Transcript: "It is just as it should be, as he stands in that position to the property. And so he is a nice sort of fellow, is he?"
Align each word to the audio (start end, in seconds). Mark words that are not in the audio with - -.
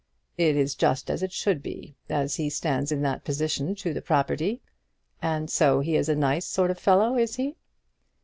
"It 0.35 0.55
is 0.57 0.73
just 0.73 1.11
as 1.11 1.21
it 1.21 1.31
should 1.31 1.61
be, 1.61 1.95
as 2.09 2.37
he 2.37 2.49
stands 2.49 2.91
in 2.91 3.03
that 3.03 3.23
position 3.23 3.75
to 3.75 3.93
the 3.93 4.01
property. 4.01 4.59
And 5.21 5.47
so 5.47 5.81
he 5.81 5.95
is 5.95 6.09
a 6.09 6.15
nice 6.15 6.47
sort 6.47 6.71
of 6.71 6.79
fellow, 6.79 7.17
is 7.19 7.35
he?" 7.35 7.55